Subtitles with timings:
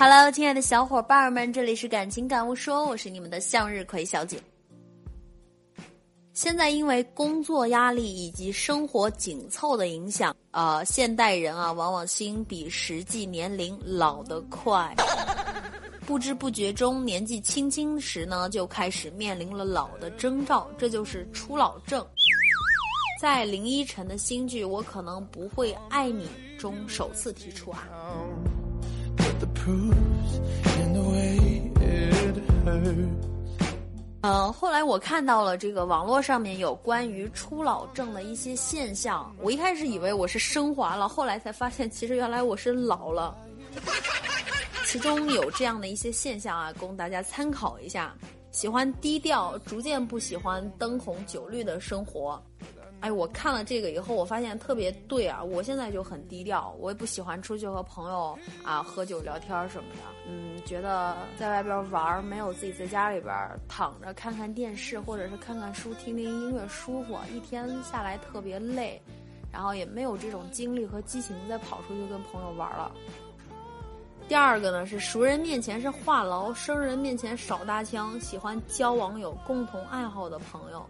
[0.00, 4.40] Hello，亲爱的小伙伴们，这里是感情感悟说，我是你们的向日葵小姐。
[6.32, 14.94] 现在因为工作压力以及生活紧凑的影响，呃，现代人啊，往往心比实际年龄老得快，
[16.06, 22.06] 不知不觉中，年纪轻轻时呢，就开始面临了老的征兆，这就是初老症。
[23.20, 27.88] 在林依晨的新剧《我可能不会爱你》中首次提出啊。
[29.38, 29.48] The
[34.22, 43.36] 嗯，后来我看到了这个网络上面有关于初老症的一些现象，我一开始以为我是升华了，后来才发现其实原来我是老了。
[44.84, 48.14] 其中有这样的一些现象啊，供大家参考一下：
[48.50, 52.42] 喜欢低调，逐渐不喜欢灯红酒绿的生活。
[53.00, 55.40] 哎，我看了这个以后，我发现特别对啊！
[55.42, 60.00] 我现在就很低调，我也不喜欢出去和朋友啊喝酒聊天什么的。
[60.28, 63.32] 嗯，觉得在外边玩没有自己在家里边
[63.68, 67.16] 躺着看看电视或者是看看书、听听音乐舒服。
[67.32, 69.00] 一天下来特别累，
[69.52, 72.90] 然后也没有这种精力和激情再跑出去跟朋友玩了。
[74.26, 80.84] 第二个呢是熟人面前是话痨，生人面前少搭腔，喜欢交往有共同爱好的朋友。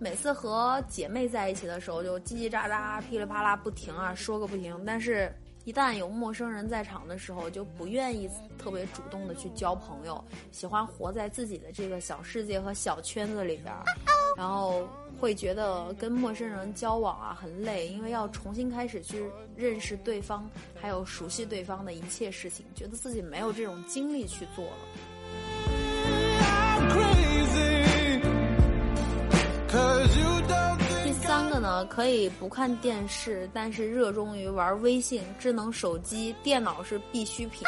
[0.00, 4.80] 每次和姐妹在一起的时候，就叽叽喳喳、噼里啪啦不停啊，说个不停。
[4.86, 5.32] 但是，
[5.64, 13.84] 一旦有陌生人在场的时候，就不愿意特别主动的去交朋友，喜欢活在自己的这个小世界和小圈子里边儿，
[14.36, 14.88] 然后
[15.20, 20.48] 会觉得跟陌生人交往啊很累，因为要重新开始去认识对方，
[20.80, 24.78] 还有熟悉对方的一切事情，觉得自己没有这种精力去做了。
[31.86, 37.66] 可以不看电视，但是热衷于玩微信、智能手机、电脑是必需品。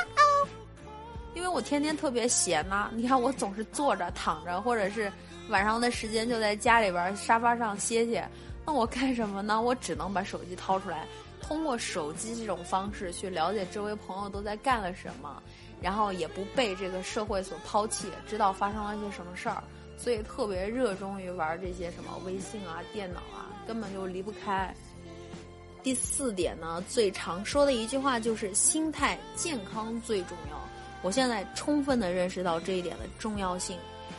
[1.35, 5.11] 因为我天天特别闲呐，你看我总是坐着、躺着，或者是
[5.49, 8.29] 晚上的时间就在家里边沙发上歇歇。
[8.67, 9.61] 那我干什么呢？
[9.61, 11.07] 我只能把手机掏出来，
[11.41, 15.43] 通过手机这种方式去了解周围朋友都在干了什么，
[15.81, 19.63] 然后也不被这个社会所抛弃，知道发生了一些什么事儿。
[20.03, 24.75] 所以特别热衷于玩这些什么微信啊、电脑啊，根本就离不开。
[25.83, 30.59] 第四点呢，最常说的一句话就是心态健康最重要。
[31.03, 33.79] 我现在充分的认识到这一点的重要性，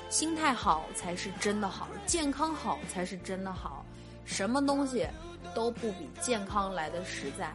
[0.09, 3.83] 心态好才是真的好，健康好才是真的好，
[4.23, 5.07] 什么东西
[5.55, 7.51] 都不比健康来的实在。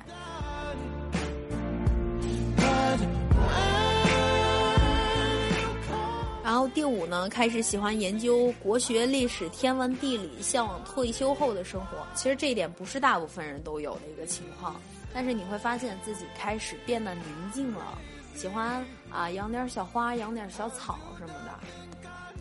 [6.57, 11.99] 然后第五呢，开始喜欢研究国学、历史、天文、地理，向往退休后的生活。
[12.15, 14.75] 其实这一点不是大部分人都有的一个情况，
[15.13, 17.99] 但是你会发现自己开始变得宁静了，
[18.35, 21.53] 喜欢啊养点小花、养点小草什么的。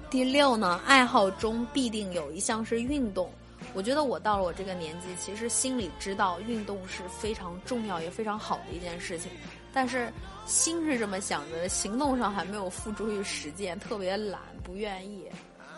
[0.09, 3.29] 第六呢，爱好中必定有一项是运动。
[3.75, 9.29] 我觉得我到了我这个年纪，其实心里知道运动是非常重要也非常好的一件事情。
[9.73, 10.09] 但是
[10.45, 15.29] 心是这么想着，行动上还没有付诸于实践，特别懒，不愿意。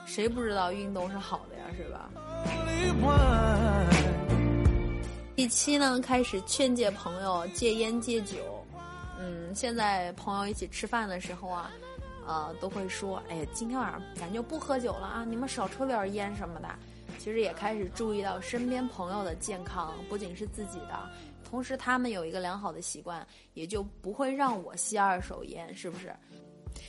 [0.06, 2.07] 谁不知道运动是好的呀，是吧？
[5.36, 8.38] 第七呢，开始劝诫朋友戒烟戒酒。
[9.19, 11.72] 嗯，现在朋友一起吃饭的时候啊，
[12.28, 16.69] 呃，都会说：“哎，今天晚上咱就不喝酒了啊，你们少抽点烟什么的。”
[17.18, 21.10] 其实也开始注意到身边朋友的健康，不仅是自己的。
[21.44, 26.16] 同时，他们有一个良好的习惯，也就不会让我吸二手烟，是不是？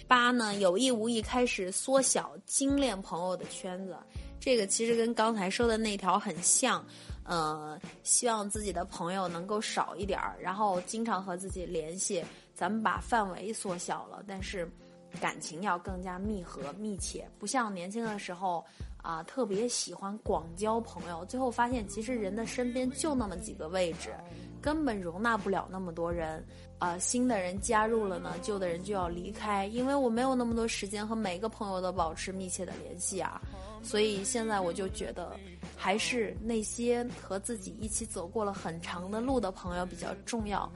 [0.07, 3.97] 八呢，有意无意开始缩小精炼朋友的圈子，
[4.41, 6.85] 这个其实跟刚才说的那条很像，
[7.25, 12.25] 呃，希望自己的朋友能够少一点儿，然后经常和自己联系，
[12.55, 14.71] 咱们把范围缩小了，但是
[15.21, 18.65] 感情要更加密合密切，不像年轻的时候。
[19.01, 24.13] 啊，特别喜欢广交朋友，最后发现其实人的身边就那么几个位置，
[24.61, 26.45] 根本容纳不了那么多人。
[26.79, 33.41] 啊，新的人加入了呢，旧的人就要离开，因为我没有那么多时间和每个朋友都保持密切的联系啊。
[33.85, 35.39] 所以现在我就觉得，
[35.77, 40.71] 还是那些和自己一起走过了很长的路的朋友比较重要。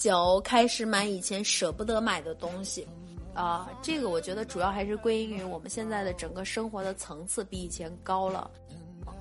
[0.00, 2.88] 九，开始买以前舍不得买的东西。
[3.34, 8.50] 啊，这个我觉得主要还是归因于我们现在的整个生活的层次比以前高了。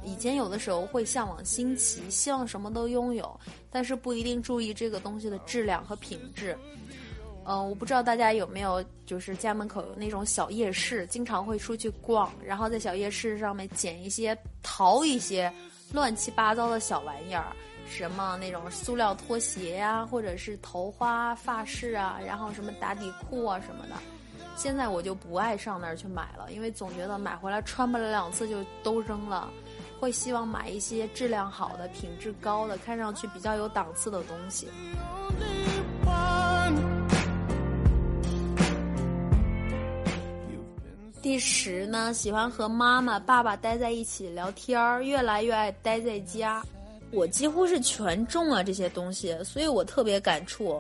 [0.06, 3.38] 以前有的时候会向往新奇，希望什么都拥有，
[3.70, 6.58] 但是不一定注意这个东西的质量和品质。
[7.44, 15.52] 嗯，我不知道大家有没有，就是家门口有那种小夜市，经常会出去逛，然后在小夜市上面捡一些、淘一些
[15.92, 17.46] 乱七八糟的小玩意儿。
[17.92, 23.96] 什么那种塑料拖鞋呀，或者是头花发饰啊，然后什么打底裤啊什么的。
[24.56, 29.50] 现在我就不爱上那儿去买了，因为总觉得买回来穿不了两次就都扔了，
[30.00, 34.68] 会希望买一些质量好的、品质高的、看上去比较有档次的东西。
[41.40, 46.62] 时呢，喜欢和妈妈、爸爸待在一起聊天儿，越来越爱待在家。
[47.12, 50.80] 我几乎是全中了这些东西，所以我特别感触。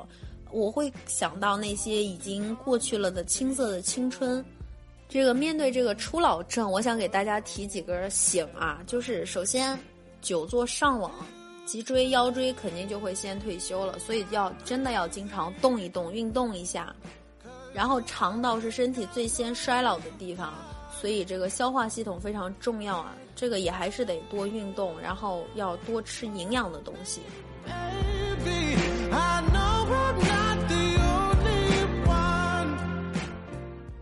[0.52, 4.44] 我会想到那些已经过去了的青涩的青春。
[5.08, 9.78] 这个面对这个初老症，我想给大家提几个醒啊，就是首先，
[10.22, 11.12] 久坐上网，
[11.66, 16.96] 脊椎腰椎肯定就会先退休了，所以要真的要经常动一动，运动一下。
[17.74, 20.54] 然后肠道是身体最先衰老的地方，
[20.92, 27.21] 所以这个消化系统非常重要啊，这个也还是得多运动，然后要多吃营养的东西。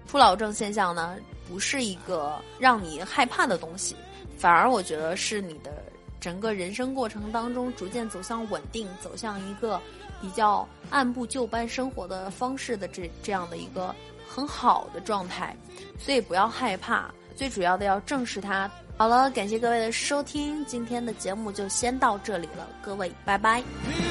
[0.07, 1.17] 初老症现象呢，
[1.47, 3.95] 不是一个让你害怕的东西，
[4.37, 5.83] 反而我觉得是你的
[6.19, 9.79] 整个人生过程当中逐渐走向稳定，走向一个
[10.21, 13.93] 比较按部就班生活的方式的这这样的一个
[14.27, 15.55] 很好的状态，
[15.99, 18.69] 所以不要害怕，最主要的要正视它。
[18.97, 24.06] 好了，感谢各位的收听，今天的节目就先到这里了，各位拜拜。